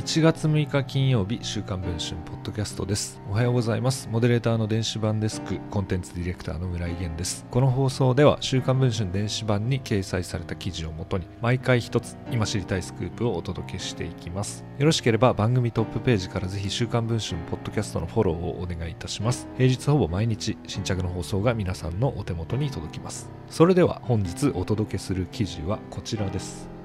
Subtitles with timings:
[0.00, 3.20] 1月6日金曜日週刊文春ポッドキャストです。
[3.28, 4.08] おはようございます。
[4.10, 7.44] モデレーターの電子版デスクコンテンツディレクターの村井源です。
[7.50, 14.64] この放送では週刊文春電子版に掲載された記事をもとに毎回一つ今知りたいスクープをお届けしていきます。
[14.78, 19.48] よろしければ番組トップページからぜひ週刊文春ポッドキャストのフォローをお願いいたします。
[19.58, 23.30] 平日ほぼ毎日新着の放送が皆さんのお手元に届きます。
[23.50, 26.79] それでは本日お届けする記事はこちらです。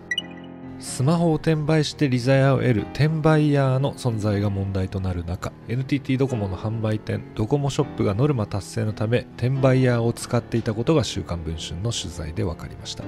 [0.86, 13.04] スマホを転売してリザヤを得る転売ヤーの存在が問題となる中 NTT ドコモの販売店ドコモショップがノルマ達成のため転売ヤーを使っていたことが週刊文春の取材で分かりました。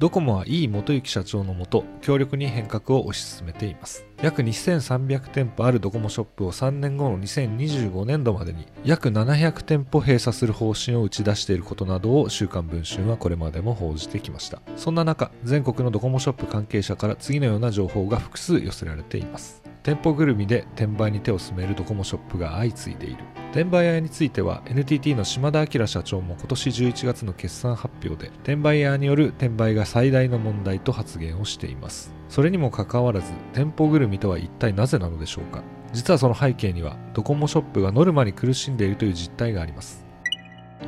[0.00, 4.04] ドコモは井伊元幸社長のもと強力に変革を推し進めています。
[4.22, 14.60] 約2300店舗あるドコモショップを3年後の2025年度までに約700店舗閉鎖する方針を打ち出していることなどを週刊文春はこれまでも報じてきました。
[14.76, 19.62] そんな中全国のドコモショップ関係者から次のような情報が複数寄せられています。
[19.84, 23.43] 店舗ぐるみで転売に手を進めるドコモショップが相次いでいる。
[23.54, 32.12] 転売屋については NTT の島田明社長も今年11月の決算発表で転売屋による転売が最大の問題と発言をしています。
[32.28, 35.62] それにもかかわらず店舗ぐるみとは一体なぜなのでしょうか。
[35.92, 40.04] 実はその背景にはドコモショップがノルマに苦しんでいるという実態があります。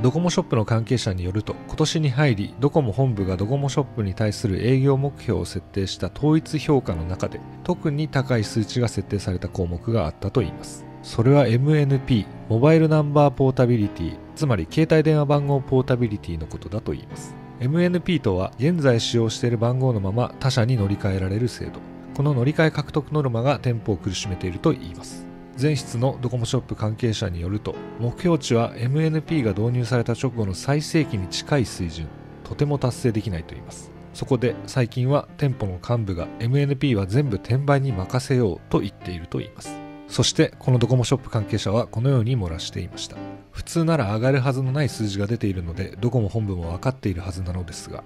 [0.03, 10.85] ドコモショップの関係者によると今年に入りドコモ本部がドコモショップに対する営業目標を設定した統一評価の中で特に高い数値が設定された項目があったといいます。
[11.05, 17.35] それは MNP モバイルナンバーポータビリティつまり携帯電話番号ポータビリティのことだといいます。
[17.59, 21.81] MNP とは現在使用している番号のまま他社に乗り換えられる制度。
[22.15, 25.27] この乗り換え獲得ノルマが店舗を苦しめているといいます。
[25.61, 32.07] 前室のドコモショップ関係者によると目標値は MNP が導入された直後の最盛期に近い水準。
[32.45, 33.91] とても達成できないといいます。
[34.15, 39.86] そこで最近は店舗の幹部が MNP は全部転売に任せようと言っているといいます。
[40.09, 43.17] そしてこのドコモショップ関係者はこのように漏らしていました。
[43.51, 48.05] 普通なら上がるはずのない数字が出ているのでドコモ本部も分かっているはずなのですが。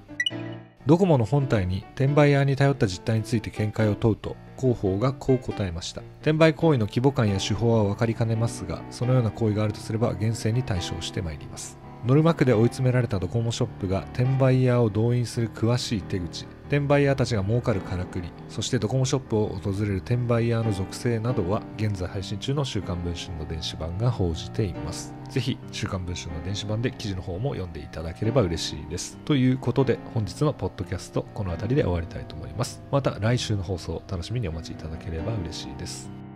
[0.87, 6.01] ドコモの本体に転売屋に頼った実態について見解を問うと広報がこう答えました。
[6.23, 11.79] 転売行為の規模感や手法は分かりかねますがそのような行為があるとすれば厳正に対処してまいります。
[12.07, 16.47] ノルマ区で追い詰められたドコモショップが転売屋を動員する詳しい手口。
[16.71, 25.13] 転売ヤーたちが儲かるからくりそしてドコモショップを訪れる転売ヤーの属性などは現在配信中の週刊文春の電子版が報じています。
[25.29, 29.19] ぜひ週刊文春の電子版で記事の方も読んでいただければ嬉しいです。
[29.25, 32.81] ということで本日のポッドキャストこの辺りで終わりたいと思います。
[32.93, 36.30] また来週の放送楽しみにお待ちいただければ嬉しいです。